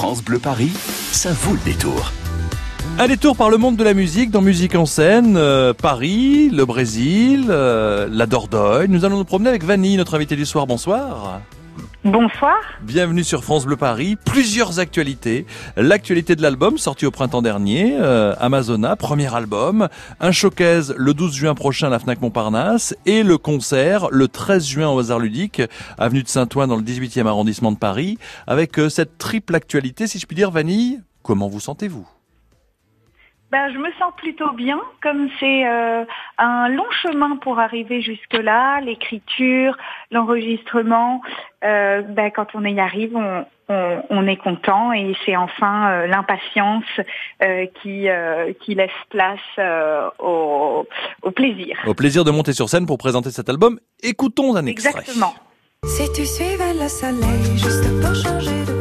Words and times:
France 0.00 0.24
Bleu 0.24 0.38
Paris, 0.38 0.72
ça 1.12 1.30
vaut 1.30 1.52
le 1.52 1.60
détour. 1.62 2.10
Un 2.98 3.06
détour 3.06 3.36
par 3.36 3.50
le 3.50 3.58
monde 3.58 3.76
de 3.76 3.84
la 3.84 3.92
musique, 3.92 4.30
dans 4.30 4.40
Musique 4.40 4.74
en 4.74 4.86
scène, 4.86 5.36
euh, 5.36 5.74
Paris, 5.74 6.48
le 6.48 6.64
Brésil, 6.64 7.48
euh, 7.50 8.08
la 8.10 8.24
Dordogne. 8.24 8.90
Nous 8.90 9.04
allons 9.04 9.18
nous 9.18 9.26
promener 9.26 9.50
avec 9.50 9.62
Vanille, 9.62 9.98
notre 9.98 10.14
invité 10.14 10.36
du 10.36 10.46
soir. 10.46 10.66
Bonsoir. 10.66 11.42
Bonsoir. 12.04 12.56
Bienvenue 12.80 13.22
sur 13.22 13.44
France 13.44 13.66
Bleu 13.66 13.76
Paris. 13.76 14.16
Plusieurs 14.16 14.78
actualités. 14.78 15.44
L'actualité 15.76 16.34
de 16.34 16.40
l'album 16.40 16.78
sorti 16.78 17.04
au 17.04 17.10
printemps 17.10 17.42
dernier, 17.42 17.94
euh, 18.00 18.34
Amazona, 18.40 18.96
premier 18.96 19.34
album. 19.34 19.86
Un 20.18 20.32
showcase 20.32 20.94
le 20.96 21.12
12 21.12 21.34
juin 21.34 21.54
prochain 21.54 21.88
à 21.88 21.90
la 21.90 21.98
Fnac 21.98 22.22
Montparnasse 22.22 22.96
et 23.04 23.22
le 23.22 23.36
concert 23.36 24.08
le 24.10 24.28
13 24.28 24.66
juin 24.66 24.88
au 24.88 24.98
Hasard 24.98 25.18
Ludique, 25.18 25.60
avenue 25.98 26.22
de 26.22 26.28
Saint-Ouen 26.28 26.68
dans 26.68 26.76
le 26.76 26.82
18e 26.82 27.26
arrondissement 27.26 27.70
de 27.70 27.76
Paris. 27.76 28.16
Avec 28.46 28.78
euh, 28.78 28.88
cette 28.88 29.18
triple 29.18 29.54
actualité, 29.54 30.06
si 30.06 30.18
je 30.18 30.24
puis 30.24 30.36
dire, 30.36 30.50
Vanille, 30.50 31.02
comment 31.22 31.48
vous 31.48 31.60
sentez-vous? 31.60 32.06
Ben, 33.50 33.72
je 33.72 33.78
me 33.78 33.90
sens 33.98 34.12
plutôt 34.16 34.52
bien, 34.52 34.80
comme 35.02 35.28
c'est 35.40 35.66
euh, 35.66 36.04
un 36.38 36.68
long 36.68 36.90
chemin 37.02 37.36
pour 37.36 37.58
arriver 37.58 38.00
jusque-là, 38.00 38.80
l'écriture, 38.80 39.76
l'enregistrement. 40.10 41.20
Euh, 41.64 42.02
ben, 42.02 42.30
quand 42.30 42.54
on 42.54 42.64
y 42.64 42.78
arrive, 42.78 43.16
on, 43.16 43.44
on, 43.68 44.02
on 44.10 44.26
est 44.26 44.36
content 44.36 44.92
et 44.92 45.14
c'est 45.24 45.36
enfin 45.36 45.90
euh, 45.90 46.06
l'impatience 46.06 46.84
euh, 47.42 47.66
qui, 47.82 48.08
euh, 48.08 48.52
qui 48.64 48.74
laisse 48.74 48.90
place 49.08 49.38
au, 50.18 50.86
au, 51.22 51.30
plaisir. 51.30 51.76
Au 51.86 51.94
plaisir 51.94 52.24
de 52.24 52.30
monter 52.30 52.52
sur 52.52 52.68
scène 52.68 52.86
pour 52.86 52.98
présenter 52.98 53.30
cet 53.30 53.48
album. 53.48 53.78
Écoutons 54.02 54.56
un 54.56 54.66
extrait. 54.66 54.90
Exactement. 54.90 55.34
Si 55.84 56.12
tu 56.12 56.26
suivais 56.26 56.74
le 56.74 56.88
soleil 56.88 57.56
juste 57.56 58.00
pour 58.02 58.14
changer 58.14 58.64
de 58.66 58.79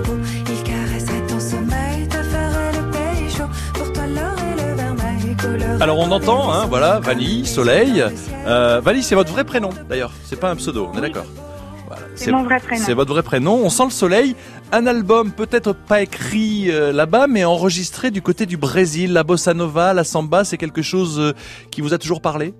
Alors 5.81 5.97
on 5.97 6.11
entend, 6.11 6.51
hein, 6.51 6.65
voilà, 6.65 6.99
Vanille, 6.99 7.45
Soleil. 7.45 8.03
Euh, 8.45 8.81
Vanille, 8.83 9.01
c'est 9.01 9.15
votre 9.15 9.31
vrai 9.31 9.45
prénom 9.45 9.69
d'ailleurs, 9.87 10.11
c'est 10.25 10.37
pas 10.39 10.49
un 10.49 10.55
pseudo, 10.57 10.89
on 10.93 10.97
est 10.97 11.01
d'accord 11.01 11.25
voilà. 11.87 12.03
C'est 12.15 12.31
mon 12.31 12.43
vrai 12.43 12.59
prénom. 12.59 12.83
C'est 12.85 12.93
votre 12.93 13.11
vrai 13.11 13.23
prénom. 13.23 13.55
On 13.63 13.69
sent 13.71 13.85
le 13.85 13.89
soleil. 13.89 14.35
Un 14.71 14.85
album 14.85 15.31
peut-être 15.31 15.73
pas 15.73 16.03
écrit 16.03 16.69
euh, 16.69 16.91
là-bas, 16.91 17.25
mais 17.25 17.45
enregistré 17.45 18.11
du 18.11 18.21
côté 18.21 18.45
du 18.45 18.57
Brésil. 18.57 19.11
La 19.11 19.23
bossa 19.23 19.55
nova, 19.55 19.95
la 19.95 20.03
samba, 20.03 20.43
c'est 20.43 20.57
quelque 20.57 20.83
chose 20.83 21.19
euh, 21.19 21.33
qui 21.71 21.81
vous 21.81 21.95
a 21.95 21.97
toujours 21.97 22.21
parlé? 22.21 22.53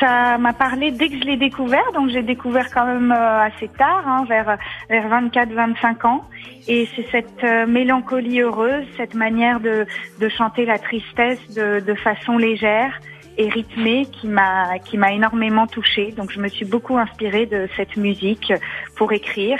Ça 0.00 0.36
m'a 0.38 0.52
parlé 0.52 0.90
dès 0.90 1.08
que 1.08 1.16
je 1.18 1.24
l'ai 1.24 1.36
découvert, 1.36 1.90
donc 1.94 2.10
j'ai 2.10 2.22
découvert 2.22 2.70
quand 2.72 2.84
même 2.86 3.12
euh, 3.12 3.40
assez 3.40 3.68
tard, 3.68 4.02
hein, 4.06 4.24
vers 4.28 4.58
vers 4.90 5.08
24-25 5.08 6.06
ans, 6.06 6.24
et 6.68 6.86
c'est 6.94 7.06
cette 7.10 7.44
euh, 7.44 7.66
mélancolie 7.66 8.40
heureuse, 8.40 8.84
cette 8.96 9.14
manière 9.14 9.58
de 9.60 9.86
de 10.20 10.28
chanter 10.28 10.66
la 10.66 10.78
tristesse 10.78 11.40
de, 11.54 11.80
de 11.80 11.94
façon 11.94 12.36
légère 12.36 12.98
et 13.38 13.48
rythmée 13.48 14.06
qui 14.06 14.28
m'a 14.28 14.78
qui 14.80 14.98
m'a 14.98 15.12
énormément 15.12 15.66
touchée. 15.66 16.12
Donc 16.12 16.30
je 16.30 16.40
me 16.40 16.48
suis 16.48 16.66
beaucoup 16.66 16.98
inspirée 16.98 17.46
de 17.46 17.68
cette 17.76 17.96
musique 17.96 18.52
pour 18.96 19.12
écrire. 19.12 19.58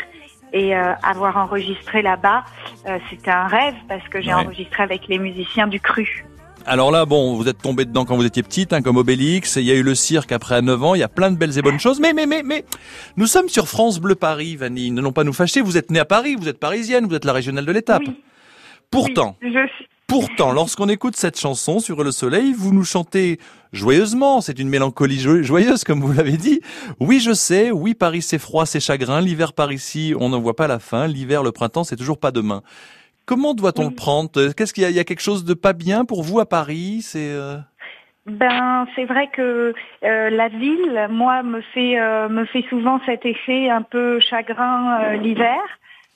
Et 0.53 0.77
euh, 0.77 0.95
avoir 1.03 1.37
enregistré 1.37 2.03
là-bas, 2.03 2.45
euh, 2.89 2.99
c'était 3.11 3.33
un 3.33 3.47
rêve 3.49 3.75
parce 3.89 4.07
que 4.09 4.23
j'ai 4.23 4.33
Ouais. 4.33 4.45
enregistré 4.45 4.83
avec 4.83 5.09
les 5.09 5.19
musiciens 5.19 5.67
du 5.67 5.81
Cru. 5.81 6.25
Alors 6.69 6.91
là, 6.91 7.05
bon, 7.07 7.37
vous 7.37 7.49
êtes 7.49 7.63
tombé 7.63 7.85
dedans 7.85 8.05
quand 8.05 8.17
vous 8.17 8.25
étiez 8.25 8.43
petite, 8.43 8.73
hein, 8.73 8.83
comme 8.83 8.97
Obélix. 8.97 9.55
Il 9.57 9.63
y 9.63 9.71
a 9.71 9.75
eu 9.75 9.83
le 9.85 9.95
cirque 9.95 10.33
après 10.33 10.57
à 10.57 10.63
9 10.63 10.83
ans. 10.83 10.95
Il 10.97 10.99
y 10.99 11.03
a 11.05 11.09
plein 11.09 11.31
de 11.31 11.37
belles 11.37 11.57
et 11.57 11.63
bonnes 11.63 11.79
choses. 11.79 12.01
Mais, 12.01 12.13
mais, 12.13 12.27
mais, 12.27 12.43
mais, 12.43 12.65
nous 13.17 13.27
sommes 13.27 13.49
sur 13.49 13.69
France 13.69 14.01
Bleu 14.01 14.17
Paris, 14.17 14.57
Vanille. 14.57 14.91
Ne 14.91 15.01
l'ont 15.01 15.13
pas 15.13 15.23
nous 15.25 15.33
fâcher. 15.33 15.61
Vous 15.61 15.77
êtes 15.79 15.91
née 15.93 16.01
à 16.01 16.05
Paris. 16.05 16.35
Vous 16.35 16.49
êtes 16.49 16.59
parisienne. 16.59 17.07
Vous 17.07 17.15
êtes 17.15 17.25
la 17.25 17.33
régionale 17.33 17.67
de 17.67 17.73
l'étape. 17.73 18.03
Oui, 18.07 18.17
Pourtant, 18.91 19.37
oui, 19.43 19.51
je 19.53 19.67
suis- 19.77 19.87
Pourtant, 20.09 20.53
lorsqu'on 20.53 20.89
écoute 20.89 21.17
cette 21.17 21.39
chanson 21.39 21.81
sur 21.81 22.05
le 22.05 22.13
soleil, 22.13 22.53
vous 22.57 22.73
nous 22.73 22.85
chantez 22.85 23.41
joyeusement. 23.73 24.41
C'est 24.41 24.59
une 24.61 24.69
mélancolie 24.69 25.19
jo- 25.19 25.43
joyeuse, 25.43 25.83
comme 25.83 26.01
vous 26.01 26.13
l'avez 26.13 26.37
dit. 26.37 26.61
Oui, 27.01 27.19
je 27.21 27.33
sais. 27.33 27.73
Oui, 27.73 27.95
Paris, 27.95 28.23
c'est 28.23 28.39
froid, 28.39 28.67
c'est 28.67 28.79
chagrin. 28.81 29.21
L'hiver 29.21 29.53
par 29.53 29.73
ici, 29.73 30.15
on 30.19 30.29
n'en 30.29 30.41
voit 30.41 30.55
pas 30.55 30.69
la 30.69 30.79
fin. 30.79 31.09
L'hiver, 31.09 31.43
le 31.43 31.51
printemps, 31.51 31.83
c'est 31.83 31.97
toujours 31.97 32.19
pas 32.19 32.31
demain. 32.31 32.63
Comment 33.27 33.55
doit-on 33.55 33.83
Oui. 33.85 33.91
le 33.91 33.95
prendre 33.95 34.31
Euh, 34.37 34.53
Qu'est-ce 34.57 34.73
qu'il 34.73 34.83
y 34.85 34.87
a, 34.87 34.91
il 34.91 34.97
y 34.97 35.01
a 35.01 35.05
quelque 35.05 35.21
chose 35.23 35.45
de 35.45 35.55
pas 35.55 35.73
bien 35.73 36.05
pour 36.05 36.23
vous 36.23 36.39
à 36.41 36.47
Paris 36.47 37.01
C'est 37.03 37.31
euh, 37.33 37.57
Ben, 38.27 38.87
c'est 38.95 39.05
vrai 39.05 39.29
que 39.33 39.75
euh, 40.05 40.31
la 40.31 40.49
ville, 40.49 41.09
moi, 41.11 41.43
me 41.43 41.61
fait 41.61 41.99
euh, 42.01 42.29
me 42.29 42.45
fait 42.47 42.65
souvent 42.69 43.01
cet 43.07 43.25
effet 43.27 43.69
un 43.71 43.83
peu 43.83 44.21
chagrin 44.21 45.01
euh, 45.01 45.17
l'hiver. 45.17 45.59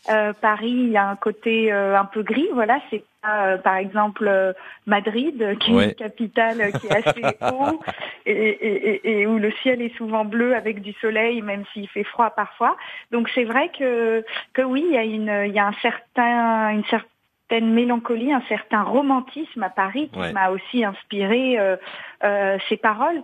Euh, 0.09 0.33
Paris, 0.33 0.71
il 0.71 0.91
y 0.91 0.97
a 0.97 1.06
un 1.06 1.16
côté 1.16 1.71
euh, 1.72 1.99
un 1.99 2.06
peu 2.06 2.22
gris, 2.22 2.49
voilà. 2.55 2.81
C'est 2.88 3.05
pas, 3.21 3.49
euh, 3.49 3.59
par 3.59 3.77
exemple, 3.77 4.27
euh, 4.27 4.55
Madrid, 4.87 5.59
qui 5.61 5.77
est 5.77 5.84
une 5.84 5.94
capitale 5.94 6.72
qui 6.81 6.87
est 6.87 7.06
assez 7.06 7.22
haut 7.53 7.81
et, 8.25 8.33
et, 8.33 8.88
et, 8.88 9.21
et 9.21 9.27
où 9.27 9.38
le 9.38 9.53
ciel 9.62 9.83
est 9.83 9.94
souvent 9.97 10.25
bleu 10.25 10.55
avec 10.55 10.81
du 10.81 10.94
soleil, 10.94 11.43
même 11.43 11.65
s'il 11.72 11.87
fait 11.88 12.05
froid 12.05 12.31
parfois. 12.31 12.78
Donc 13.11 13.28
c'est 13.34 13.44
vrai 13.44 13.71
que 13.78 14.25
que 14.55 14.62
oui, 14.62 14.84
il 14.88 14.94
y 14.94 14.99
a 14.99 15.05
une 15.05 15.44
il 15.47 15.53
y 15.53 15.59
a 15.59 15.66
un 15.66 15.75
certain 15.83 16.71
une 16.71 16.84
certaine 16.84 17.09
mélancolie, 17.59 18.33
un 18.33 18.43
certain 18.49 18.83
romantisme 18.84 19.62
à 19.62 19.71
Paris 19.71 20.09
qui 20.12 20.19
Ouais. 20.21 20.33
m'a 20.33 20.50
aussi 20.50 20.84
inspiré 20.84 21.59
euh, 21.59 21.77
euh, 22.22 22.56
ces 22.69 22.77
paroles. 22.77 23.22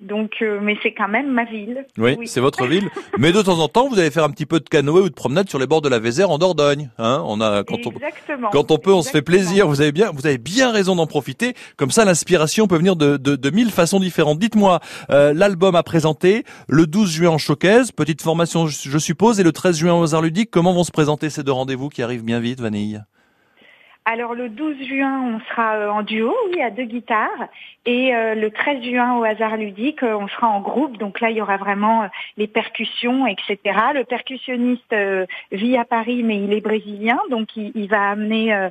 Donc, 0.00 0.36
euh, 0.42 0.58
mais 0.62 0.76
c'est 0.82 0.92
quand 0.94 1.08
même 1.08 1.28
ma 1.28 1.44
ville. 1.44 1.84
oui, 1.98 2.16
c'est 2.26 2.40
votre 2.40 2.66
ville. 2.68 2.88
Mais 3.18 3.32
de 3.32 3.42
temps 3.42 3.58
en 3.58 3.68
temps, 3.68 3.88
vous 3.88 3.98
allez 3.98 4.10
faire 4.10 4.24
un 4.24 4.30
petit 4.30 4.46
peu 4.46 4.58
de 4.60 4.68
canoë 4.68 5.02
ou 5.02 5.08
de 5.08 5.14
promenade 5.14 5.48
sur 5.48 5.58
les 5.58 5.66
bords 5.66 5.82
de 5.82 5.88
la 5.88 5.98
Vézère 5.98 6.30
en 6.30 6.38
Dordogne. 6.38 6.90
Hein 6.98 7.22
on 7.26 7.40
a 7.40 7.62
quand 7.64 7.78
on 7.86 7.90
Exactement. 7.90 8.48
Quand 8.50 8.70
on 8.70 8.78
peut, 8.78 8.92
on 8.92 9.02
se 9.02 9.10
fait 9.10 9.22
plaisir. 9.22 9.66
Vous 9.68 9.80
avez 9.80 9.92
bien, 9.92 10.10
vous 10.12 10.26
avez 10.26 10.38
bien 10.38 10.70
raison 10.72 10.94
d'en 10.96 11.06
profiter. 11.06 11.54
Comme 11.76 11.90
ça, 11.90 12.04
l'inspiration 12.04 12.66
peut 12.68 12.76
venir 12.78 12.96
de, 12.96 13.16
de, 13.16 13.36
de 13.36 13.50
mille 13.50 13.70
façons 13.70 13.98
différentes. 14.00 14.38
Dites-moi, 14.38 14.80
euh, 15.10 15.32
l'album 15.34 15.74
à 15.74 15.82
présenter 15.82 16.44
le 16.68 16.86
12 16.86 17.10
juin 17.10 17.30
en 17.30 17.38
showcase, 17.38 17.90
petite 17.92 18.22
formation, 18.22 18.66
je, 18.68 18.88
je 18.88 18.98
suppose, 18.98 19.40
et 19.40 19.42
le 19.42 19.52
13 19.52 19.76
juin 19.78 19.94
aux 19.94 20.14
Arts 20.14 20.22
Ludiques. 20.22 20.50
Comment 20.50 20.72
vont 20.72 20.84
se 20.84 20.92
présenter 20.92 21.28
ces 21.30 21.42
deux 21.42 21.52
rendez-vous 21.52 21.88
qui 21.88 22.02
arrivent 22.02 22.24
bien 22.24 22.38
vite, 22.40 22.60
Vanille? 22.60 23.02
Alors 24.10 24.32
le 24.32 24.48
12 24.48 24.86
juin, 24.86 25.20
on 25.20 25.40
sera 25.50 25.76
euh, 25.76 25.90
en 25.90 26.02
duo, 26.02 26.34
oui, 26.46 26.62
à 26.62 26.70
deux 26.70 26.84
guitares, 26.84 27.48
et 27.84 28.14
euh, 28.14 28.34
le 28.34 28.50
13 28.50 28.82
juin 28.82 29.18
au 29.18 29.22
hasard 29.22 29.58
ludique, 29.58 30.02
euh, 30.02 30.16
on 30.16 30.26
sera 30.28 30.48
en 30.48 30.60
groupe. 30.60 30.96
Donc 30.96 31.20
là, 31.20 31.28
il 31.28 31.36
y 31.36 31.42
aura 31.42 31.58
vraiment 31.58 32.08
les 32.38 32.46
percussions, 32.46 33.26
etc. 33.26 33.58
Le 33.92 34.04
percussionniste 34.04 34.96
vit 35.52 35.76
à 35.76 35.84
Paris, 35.84 36.22
mais 36.22 36.42
il 36.42 36.54
est 36.54 36.62
brésilien, 36.62 37.18
donc 37.28 37.54
il, 37.54 37.86
va 37.88 38.08
amener 38.08 38.68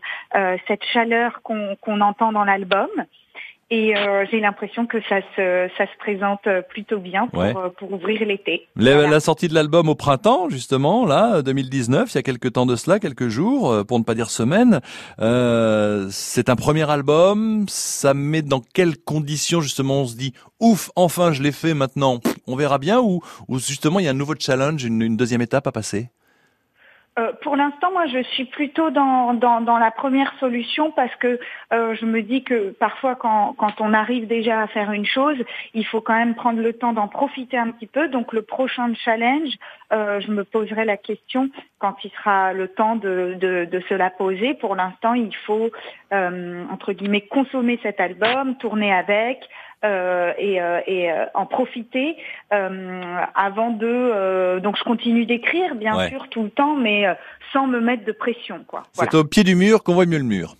cette 0.68 0.84
chaleur 0.86 1.42
qu'on 1.44 2.02
entend 2.02 2.32
dans 2.32 2.44
l'album. 2.44 2.90
Et 3.70 3.98
euh, 3.98 4.26
j'ai 4.32 4.40
l'impression 4.40 4.86
que 4.86 4.98
ça 5.10 5.20
se 5.36 5.68
ça 5.78 5.86
se 5.86 5.98
présente 6.00 6.40
euh, 6.48 6.62
plutôt 6.62 7.00
bien 7.00 7.28
pour 7.28 7.40
Ouais. 7.42 7.54
euh, 7.54 7.68
pour 7.78 7.92
ouvrir 7.92 8.26
l'été. 8.26 8.66
la, 8.78 8.94
Voilà. 8.94 9.10
la 9.10 9.20
sortie 9.20 9.50
de 9.50 9.54
l'album 9.54 9.90
au 9.90 9.96
printemps, 9.96 10.48
justement, 10.50 11.06
là, 11.06 11.42
2019, 11.42 12.14
il 12.14 12.16
y 12.16 12.18
a 12.20 12.22
quelques 12.24 12.54
temps 12.54 12.66
de 12.66 12.78
cela, 12.78 13.00
quelques 13.00 13.28
jours, 13.28 13.70
euh, 13.72 13.84
pour 13.84 14.00
ne 14.00 14.06
pas 14.06 14.16
dire 14.16 14.30
semaines. 14.30 14.80
Euh, 15.20 16.08
c'est 16.12 16.48
un 16.50 16.56
premier 16.56 16.90
album. 16.90 17.66
Ça 17.68 18.14
met 18.14 18.42
dans 18.42 18.62
quelles 18.74 18.98
conditions, 18.98 19.60
justement, 19.60 20.02
on 20.04 20.06
se 20.06 20.16
dit, 20.16 20.32
ouf, 20.62 20.90
enfin, 20.96 21.34
je 21.34 21.44
l'ai 21.44 21.52
fait 21.52 21.74
maintenant. 21.74 22.20
On 22.48 22.56
verra 22.56 22.78
bien 22.78 23.02
ou, 23.02 23.20
ou 23.50 23.60
justement, 23.60 24.00
il 24.00 24.06
y 24.06 24.08
a 24.08 24.12
un 24.12 24.14
nouveau 24.14 24.36
challenge, 24.40 24.86
une, 24.86 25.02
une 25.02 25.18
deuxième 25.18 25.42
étape 25.42 25.68
à 25.68 25.74
passer? 25.74 26.10
Euh, 27.18 27.32
pour 27.42 27.56
l'instant, 27.56 27.92
moi, 27.92 28.06
je 28.06 28.22
suis 28.22 28.46
plutôt 28.46 28.92
dans, 28.92 29.34
dans, 29.34 29.62
dans 29.62 29.80
la 29.80 29.90
première 29.90 30.32
solution 30.40 30.92
parce 30.92 31.16
que 31.16 31.40
euh, 31.74 31.96
je 31.96 32.06
me 32.06 32.22
dis 32.22 32.44
que 32.44 32.70
parfois, 32.72 33.16
quand, 33.16 33.56
quand 33.58 33.82
on 33.82 33.94
arrive 33.94 34.28
déjà 34.28 34.62
à 34.62 34.68
faire 34.68 34.92
une 34.92 35.06
chose, 35.06 35.38
il 35.74 35.86
faut 35.86 36.02
quand 36.02 36.14
même 36.14 36.36
prendre 36.36 36.62
le 36.62 36.74
temps 36.74 36.94
d'en 36.94 37.08
profiter 37.08 37.58
un 37.58 37.72
petit 37.72 37.88
peu. 37.88 38.08
Donc, 38.08 38.34
le 38.34 38.44
prochain 38.44 38.94
challenge, 38.94 39.50
euh, 39.92 40.20
je 40.20 40.32
me 40.32 40.44
poserai 40.44 40.86
la 40.86 40.98
question 40.98 41.50
quand 41.80 41.96
il 42.04 42.12
sera 42.12 42.54
le 42.54 42.68
temps 42.68 42.96
de, 42.96 43.36
de, 43.40 43.66
de 43.66 43.80
se 43.90 43.96
la 43.96 44.12
poser. 44.12 44.54
Pour 44.54 44.76
l'instant, 44.76 45.14
il 45.14 45.36
faut, 45.36 45.70
euh, 46.14 46.66
entre 46.72 46.94
guillemets, 46.94 47.22
consommer 47.22 47.80
cet 47.82 48.00
album, 48.00 48.58
tourner 48.58 48.94
avec. 48.94 49.40
Euh, 49.86 50.34
et, 50.38 50.62
euh, 50.62 50.80
et 50.88 51.12
euh, 51.12 51.26
en 51.36 51.46
profiter 51.46 52.18
euh, 52.52 53.02
avant 53.36 53.70
de 53.72 53.86
euh, 53.88 54.60
donc 54.60 54.76
je 54.78 54.84
continue 54.84 55.26
d'écrire 55.26 55.76
bien 55.76 55.96
Ouais. 55.96 56.10
sûr 56.10 56.28
tout 56.30 56.44
le 56.44 56.50
temps 56.50 56.76
mais 56.76 57.08
euh, 57.08 57.14
sans 57.54 57.68
me 57.68 57.80
mettre 57.80 58.04
de 58.06 58.12
pression 58.12 58.64
quoi. 58.68 58.84
Voilà. 58.96 59.12
C'est 59.12 59.18
au 59.18 59.24
pied 59.24 59.44
du 59.44 59.56
mur 59.56 59.84
qu'on 59.84 59.94
voit 59.94 60.06
mieux 60.06 60.18
le 60.18 60.24
mur. 60.24 60.56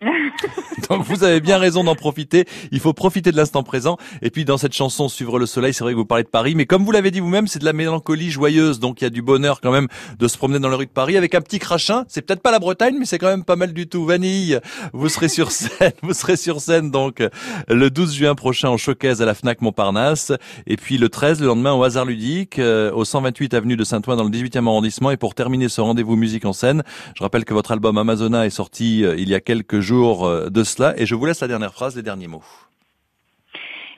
Donc 0.88 1.02
vous 1.04 1.24
avez 1.24 1.40
bien 1.40 1.58
raison 1.58 1.82
d'en 1.82 1.94
profiter. 1.96 2.46
Il 2.70 2.78
faut 2.78 2.92
profiter 2.92 3.32
de 3.32 3.36
l'instant 3.36 3.62
présent. 3.62 3.96
Et 4.22 4.30
puis 4.30 4.44
dans 4.44 4.56
cette 4.56 4.72
chanson 4.72 5.08
Suivre 5.08 5.38
le 5.38 5.46
soleil, 5.46 5.74
c'est 5.74 5.82
vrai 5.82 5.92
que 5.92 5.98
vous 5.98 6.04
parlez 6.04 6.22
de 6.22 6.28
Paris, 6.28 6.54
mais 6.54 6.66
comme 6.66 6.84
vous 6.84 6.92
l'avez 6.92 7.10
dit 7.10 7.20
vous-même, 7.20 7.48
c'est 7.48 7.58
de 7.58 7.64
la 7.64 7.72
mélancolie 7.72 8.30
joyeuse. 8.30 8.78
Donc 8.78 9.00
il 9.00 9.04
y 9.04 9.06
a 9.06 9.10
du 9.10 9.22
bonheur 9.22 9.60
quand 9.60 9.72
même 9.72 9.88
de 10.18 10.28
se 10.28 10.38
promener 10.38 10.60
dans 10.60 10.68
les 10.68 10.76
rues 10.76 10.86
de 10.86 10.90
Paris 10.90 11.16
avec 11.16 11.34
un 11.34 11.40
petit 11.40 11.58
crachin. 11.58 12.04
C'est 12.08 12.22
peut-être 12.22 12.42
pas 12.42 12.52
la 12.52 12.58
Bretagne, 12.60 12.96
mais 12.98 13.06
c'est 13.06 13.18
quand 13.18 13.28
même 13.28 13.44
pas 13.44 13.56
mal 13.56 13.72
du 13.72 13.88
tout. 13.88 14.04
Vanille, 14.04 14.60
vous 14.92 15.08
serez 15.08 15.28
sur 15.28 15.50
scène. 15.50 15.92
Vous 16.02 16.14
serez 16.14 16.36
sur 16.36 16.60
scène 16.60 16.90
donc 16.90 17.22
le 17.68 17.90
12 17.90 18.14
juin 18.14 18.34
prochain 18.34 18.68
en 18.68 18.76
showcase 18.76 19.20
à 19.20 19.26
la 19.26 19.34
Fnac 19.34 19.60
Montparnasse. 19.60 20.32
Et 20.66 20.76
puis 20.76 20.98
le 20.98 21.08
13, 21.08 21.40
le 21.40 21.46
lendemain 21.46 21.72
au 21.72 21.82
hasard 21.82 22.04
ludique, 22.04 22.58
euh, 22.58 22.92
au 22.92 23.04
128 23.04 23.54
avenue 23.54 23.76
de 23.76 23.84
Saint-Ouen 23.84 24.16
dans 24.16 24.24
le 24.24 24.30
18e 24.30 24.66
arrondissement. 24.66 25.10
Et 25.10 25.16
pour 25.16 25.34
terminer 25.34 25.68
ce 25.68 25.80
rendez-vous 25.80 26.14
musique 26.16 26.44
en 26.44 26.52
scène, 26.52 26.84
je 27.16 27.22
rappelle 27.22 27.44
que 27.44 27.54
votre 27.54 27.72
album 27.72 27.98
Amazona 27.98 28.46
est 28.46 28.50
sorti 28.50 29.04
euh, 29.04 29.16
il 29.18 29.28
y 29.28 29.34
a 29.34 29.40
quelques 29.40 29.80
jours 29.80 29.87
euh, 29.94 30.50
de 30.50 30.62
cela. 30.64 30.94
Et 30.96 31.06
je 31.06 31.14
vous 31.14 31.24
laisse 31.26 31.40
la 31.40 31.48
dernière 31.48 31.72
phrase, 31.72 31.96
les 31.96 32.02
derniers 32.02 32.28
mots. 32.28 32.42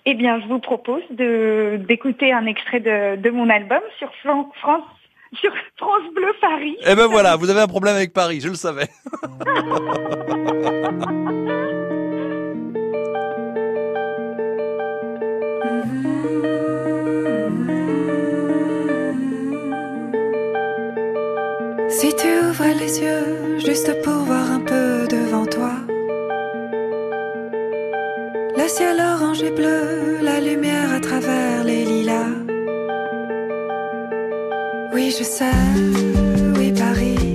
Eh 0.06 0.14
bien, 0.14 0.40
je 0.40 0.46
vous 0.46 0.58
propose 0.60 1.02
de 1.10 1.78
d'écouter 1.86 2.32
un 2.32 2.46
extrait 2.46 2.80
de, 2.80 3.16
de 3.16 3.30
mon 3.30 3.50
album 3.50 3.80
sur 3.98 4.10
Fran- 4.22 4.50
France 4.60 4.84
sur 5.34 5.52
France 5.76 6.02
Bleu 6.14 6.32
Paris. 6.40 6.76
Eh 6.86 6.94
ben 6.96 7.06
voilà, 7.06 7.36
vous 7.36 7.50
avez 7.50 7.60
un 7.60 7.68
problème 7.68 7.94
avec 7.94 8.12
Paris, 8.12 8.40
je 8.40 8.48
le 8.48 8.54
savais. 8.54 8.88
Si 21.88 22.14
tu 22.14 22.28
ouvrais 22.48 22.74
les 22.74 23.00
yeux 23.00 23.58
juste 23.58 24.00
pour 24.02 24.14
voir 24.30 24.52
un 24.52 24.60
peu 24.60 24.69
le 28.62 28.68
ciel 28.68 29.00
orange 29.00 29.42
et 29.42 29.50
bleu, 29.50 30.18
la 30.22 30.38
lumière 30.40 30.92
à 30.92 31.00
travers 31.00 31.64
les 31.64 31.84
lilas. 31.84 32.34
Oui, 34.92 35.14
je 35.16 35.24
sais, 35.24 35.60
oui, 36.56 36.72
Paris, 36.72 37.30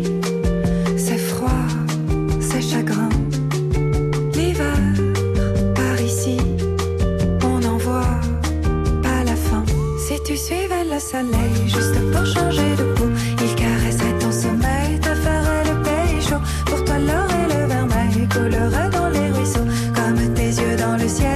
dans 20.97 21.03
le 21.03 21.09
ciel, 21.09 21.34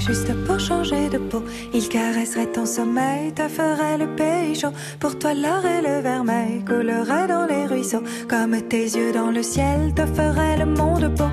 juste 0.00 0.32
pour 0.46 0.58
changer 0.58 1.08
de 1.08 1.18
peau, 1.18 1.42
il 1.72 1.88
caresserait 1.88 2.46
ton 2.46 2.66
sommeil, 2.66 3.32
te 3.32 3.46
ferait 3.48 3.98
le 3.98 4.06
pays 4.16 4.54
chaud. 4.54 4.72
Pour 4.98 5.18
toi, 5.18 5.34
l'or 5.34 5.64
et 5.64 5.82
le 5.82 6.00
vermeil 6.00 6.64
coulerait 6.64 7.28
dans 7.28 7.46
les 7.46 7.66
ruisseaux. 7.66 8.02
Comme 8.28 8.60
tes 8.62 8.84
yeux 8.84 9.12
dans 9.12 9.30
le 9.30 9.42
ciel, 9.42 9.92
te 9.94 10.06
ferait 10.06 10.56
le 10.56 10.66
monde 10.66 11.14
beau. 11.16 11.30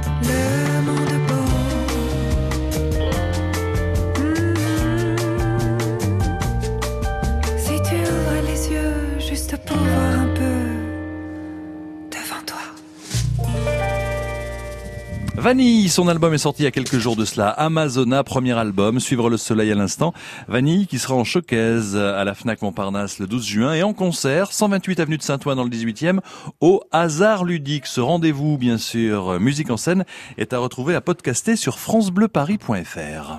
Vanille, 15.47 15.87
son 15.87 16.09
album 16.09 16.33
est 16.33 16.39
sorti 16.39 16.63
il 16.63 16.65
y 16.65 16.67
a 16.67 16.71
quelques 16.71 16.97
jours 16.97 17.15
de 17.15 17.23
cela. 17.23 17.47
Amazona, 17.47 18.21
premier 18.25 18.51
album, 18.51 18.99
Suivre 18.99 19.29
le 19.29 19.37
soleil 19.37 19.71
à 19.71 19.75
l'instant. 19.75 20.13
Vanille 20.49 20.87
qui 20.87 20.99
sera 20.99 21.15
en 21.15 21.23
showcase 21.23 21.95
à 21.95 22.25
la 22.25 22.35
Fnac 22.35 22.61
Montparnasse 22.61 23.19
le 23.19 23.27
12 23.27 23.45
juin 23.45 23.73
et 23.73 23.81
en 23.81 23.93
concert, 23.93 24.51
128 24.51 24.99
avenue 24.99 25.17
de 25.17 25.23
Saint-Ouen 25.23 25.55
dans 25.55 25.63
le 25.63 25.69
18e, 25.69 26.19
au 26.59 26.83
hasard 26.91 27.45
ludique. 27.45 27.85
Ce 27.85 28.01
rendez-vous, 28.01 28.57
bien 28.57 28.77
sûr, 28.77 29.39
musique 29.39 29.71
en 29.71 29.77
scène, 29.77 30.03
est 30.37 30.51
à 30.51 30.57
retrouver 30.57 30.95
à 30.95 30.99
podcaster 30.99 31.55
sur 31.55 31.79
francebleuparis.fr. 31.79 33.35